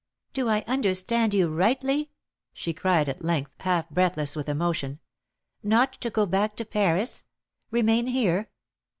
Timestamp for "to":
6.55-6.65